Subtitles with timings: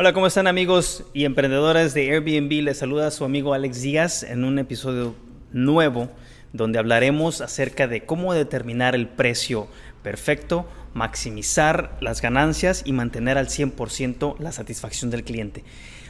[0.00, 2.62] Hola, ¿cómo están amigos y emprendedores de Airbnb?
[2.62, 5.16] Les saluda su amigo Alex Díaz en un episodio
[5.50, 6.08] nuevo
[6.52, 9.66] donde hablaremos acerca de cómo determinar el precio
[10.04, 15.64] perfecto, maximizar las ganancias y mantener al 100% la satisfacción del cliente.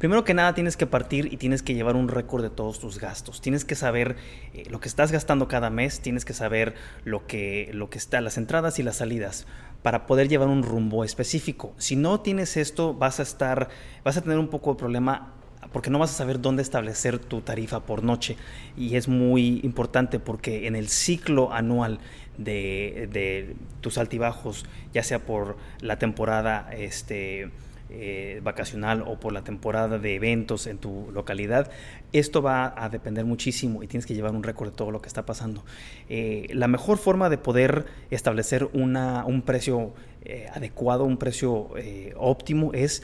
[0.00, 2.98] Primero que nada tienes que partir y tienes que llevar un récord de todos tus
[2.98, 3.42] gastos.
[3.42, 4.16] Tienes que saber
[4.54, 6.74] eh, lo que estás gastando cada mes, tienes que saber
[7.04, 9.46] lo que, lo que está, las entradas y las salidas
[9.82, 11.74] para poder llevar un rumbo específico.
[11.76, 13.68] Si no tienes esto, vas a estar,
[14.02, 15.34] vas a tener un poco de problema
[15.70, 18.38] porque no vas a saber dónde establecer tu tarifa por noche.
[18.78, 21.98] Y es muy importante porque en el ciclo anual
[22.38, 24.64] de, de tus altibajos,
[24.94, 27.50] ya sea por la temporada, este,
[27.92, 31.70] eh, vacacional o por la temporada de eventos en tu localidad,
[32.12, 35.08] esto va a depender muchísimo y tienes que llevar un récord de todo lo que
[35.08, 35.64] está pasando.
[36.08, 39.92] Eh, la mejor forma de poder establecer una, un precio
[40.24, 41.70] eh, adecuado, un precio
[42.16, 43.02] óptimo es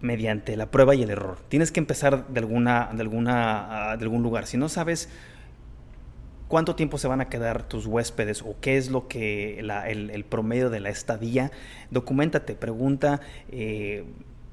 [0.00, 1.38] mediante la prueba y el error.
[1.48, 4.46] Tienes que empezar de, alguna, de, alguna, de algún lugar.
[4.46, 5.08] Si no sabes
[6.52, 10.68] cuánto tiempo se van a quedar tus huéspedes o qué es lo que el, promedio
[10.68, 11.50] de la estadía,
[11.90, 13.22] documentate, pregunta.
[13.50, 14.04] Eh,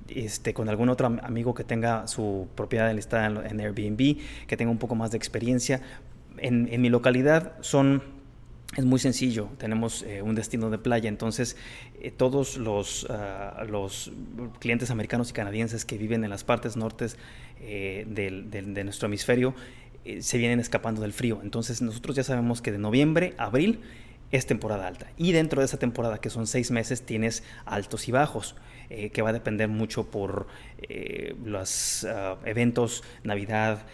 [0.07, 4.15] este, con algún otro amigo que tenga su propiedad enlistada en, Airbnb,
[4.47, 5.81] que tenga un poco más de experiencia.
[6.37, 8.01] En, mi localidad son
[8.77, 11.57] es muy sencillo, tenemos eh, un destino de playa, entonces
[11.99, 14.13] eh, todos los, ah, los
[14.59, 17.17] clientes americanos y canadienses que viven en las partes nortes
[17.59, 19.53] de nuestro hemisferio
[20.05, 21.39] eh, se vienen escapando del frío.
[21.43, 23.81] Entonces nosotros ya sabemos que de noviembre a abril
[24.31, 25.07] es temporada alta.
[25.17, 28.55] Y dentro de esa temporada, que son seis meses, tienes altos y bajos,
[28.91, 30.47] eh, que va a depender mucho por
[30.81, 33.85] eh, los ah, eventos, Navidad,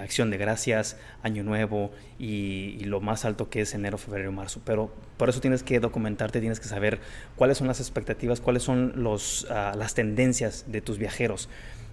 [0.00, 4.60] Acción de Gracias, Año Nuevo y, lo más alto que es enero, febrero, marzo.
[4.64, 7.00] Pero por eso tienes que documentarte, tienes que saber
[7.36, 11.48] cuáles son las expectativas, cuáles son los, ah, las tendencias de tus viajeros.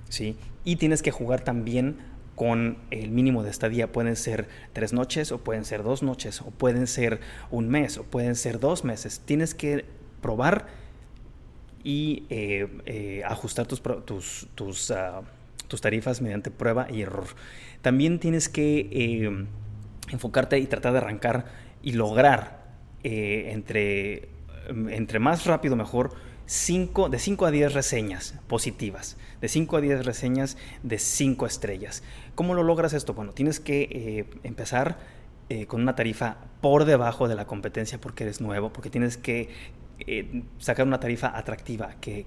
[0.09, 0.36] ¿sí?
[0.64, 1.98] Y tienes que jugar también
[2.40, 3.92] con el mínimo de estadía.
[3.92, 7.20] Pueden ser tres noches o pueden ser dos noches o pueden ser
[7.52, 9.20] un mes o pueden ser dos meses.
[9.26, 9.83] Tienes que
[10.22, 10.67] probar
[11.83, 13.82] y eh, eh, ajustar tus,
[14.55, 15.23] tus, ah,
[15.67, 17.26] tus, tarifas mediante prueba y error.
[17.82, 19.45] También tienes que eh,
[20.08, 21.44] enfocarte y tratar de arrancar
[21.83, 22.64] y lograr
[23.04, 24.30] entre,
[24.70, 26.14] entre más rápido mejor
[26.49, 32.02] de 5 a 10 reseñas positivas, de 5 a 10 reseñas de 5 estrellas.
[32.33, 33.14] ¿Cómo lo logras esto?
[33.14, 34.98] Bueno, tienes que eh, empezar
[35.49, 39.49] eh, con una tarifa por debajo de la competencia porque eres nuevo, porque tienes que
[39.99, 42.26] eh, sacar una tarifa atractiva que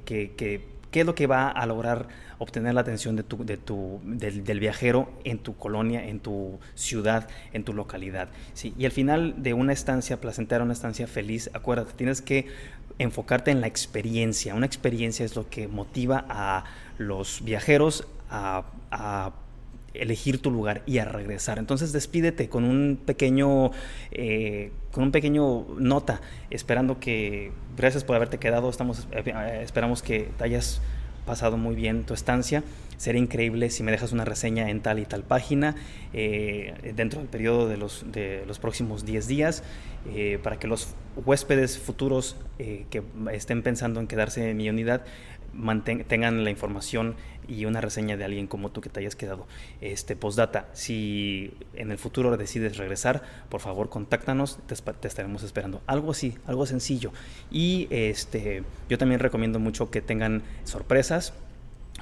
[0.92, 2.06] ¿Qué es lo que va a lograr
[2.38, 8.28] obtener la atención del, viajero en tu colonia, en tu ciudad, en tu localidad?
[8.52, 8.74] ¿sí?
[8.78, 12.46] Y al final de una estancia placentera, una estancia feliz, acuérdate, tienes que
[12.98, 14.54] enfocarte en la experiencia.
[14.54, 16.64] Una experiencia es lo que motiva a
[16.98, 19.32] los viajeros a,
[19.94, 21.58] elegir tu lugar y a regresar.
[21.58, 23.70] Entonces despídete con un pequeño,
[24.10, 26.20] eh, con un pequeño nota,
[26.50, 30.80] esperando que, gracias por haberte quedado, estamos, eh, esperamos que te hayas
[31.26, 32.62] pasado muy bien tu estancia.
[32.96, 35.74] Sería increíble si me dejas una reseña en tal y tal página
[36.12, 39.64] eh, dentro del periodo de los, de los próximos 10 días
[40.14, 45.04] eh, para que los huéspedes futuros eh, que estén pensando en quedarse en mi unidad
[46.08, 47.16] tengan la información
[47.48, 49.46] y una reseña de alguien como tú que te hayas quedado.
[49.80, 54.74] Este postdata, si en el futuro decides regresar, por favor contáctanos, te,
[55.06, 55.82] estaremos esperando.
[55.86, 57.12] Algo así, algo sencillo.
[57.50, 61.34] Y este, yo también recomiendo mucho que tengan sorpresas,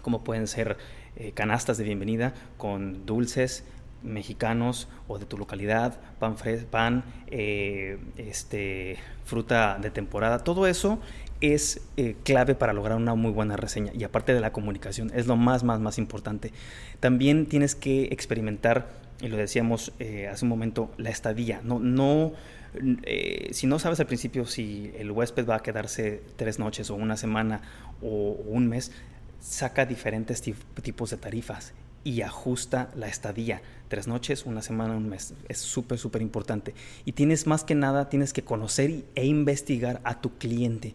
[0.02, 0.76] como pueden ser
[1.16, 3.64] eh, canastas de bienvenida con dulces,
[4.02, 6.36] mexicanos o de tu localidad, pan,
[6.70, 10.98] pan eh, este, fruta de temporada, todo eso
[11.40, 13.92] es eh, clave para lograr una muy buena reseña.
[13.94, 16.52] Y aparte de la comunicación es lo más más más importante.
[17.00, 18.88] También tienes que experimentar
[19.20, 21.60] y lo decíamos eh, hace un momento la estadía.
[21.64, 22.32] No no
[23.02, 26.94] eh, si no sabes al principio si el huésped va a quedarse tres noches o
[26.94, 27.62] una semana
[28.00, 28.92] o, un mes
[29.40, 31.72] saca diferentes tipos de tarifas
[32.04, 33.62] y ajusta la estadía.
[33.88, 35.34] Tres noches, una semana, un mes.
[35.48, 36.74] Es súper, súper importante.
[37.04, 40.94] Y tienes más que nada, tienes que conocer e investigar a tu cliente.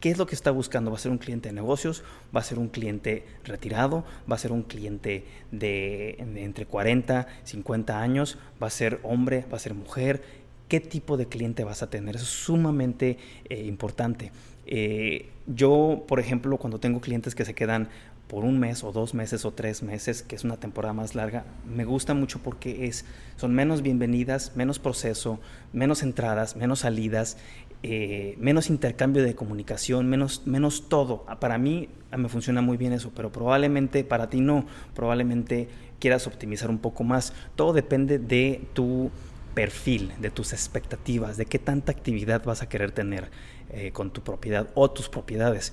[0.00, 0.90] ¿Qué es lo que está buscando?
[0.90, 2.04] ¿Va a ser un cliente de negocios?
[2.34, 4.04] ¿Va a ser un cliente retirado?
[4.30, 8.38] ¿Va a ser un cliente de, entre 40, 50 años?
[8.62, 9.46] ¿Va a ser hombre?
[9.50, 10.22] ¿Va a ser mujer?
[10.68, 12.16] ¿Qué tipo de cliente vas a tener?
[12.16, 13.18] Eso es sumamente
[13.48, 14.32] eh, importante.
[14.66, 17.88] Eh, yo, por ejemplo, cuando tengo clientes que se quedan
[18.28, 21.44] por un mes o dos meses o tres meses, que es una temporada más larga,
[21.66, 23.04] me gusta mucho porque es,
[23.36, 25.38] son menos bienvenidas, menos proceso,
[25.72, 27.36] menos entradas, menos salidas,
[27.82, 31.24] eh, menos intercambio de comunicación, menos, menos todo.
[31.38, 35.68] Para mí me funciona muy bien eso, pero probablemente para ti no, probablemente
[36.00, 37.32] quieras optimizar un poco más.
[37.54, 39.10] Todo depende de tu
[39.54, 43.30] perfil, de tus expectativas, de qué tanta actividad vas a querer tener
[43.70, 45.72] eh, con tu propiedad o tus propiedades.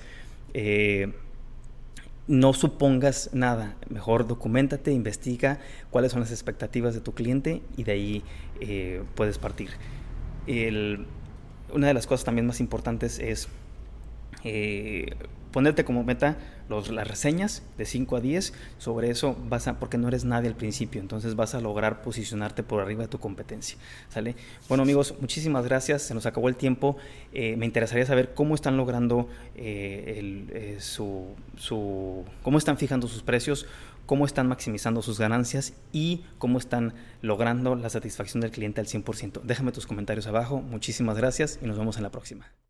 [0.53, 1.13] Eh,
[2.27, 5.59] no supongas nada, mejor documentate, investiga
[5.91, 8.23] cuáles son las expectativas de tu cliente y de ahí
[8.61, 9.71] eh, puedes partir.
[10.47, 13.47] una de las cosas también más importantes es
[15.51, 16.37] ponerte como meta
[16.69, 20.55] las reseñas de 5 a 10, sobre eso vas a, porque no eres nadie al
[20.55, 23.77] principio, entonces vas a lograr posicionarte por arriba de tu competencia,
[24.09, 24.35] ¿sale?
[24.67, 26.97] Bueno amigos, muchísimas gracias, se nos acabó el tiempo,
[27.31, 33.21] eh, me interesaría saber cómo están logrando eh, eh, su, su, cómo están fijando sus
[33.23, 33.67] precios,
[34.05, 39.41] cómo están maximizando sus ganancias y cómo están logrando la satisfacción del cliente al 100%.
[39.43, 42.62] Déjame tus comentarios abajo, muchísimas gracias y nos vemos en la próxima.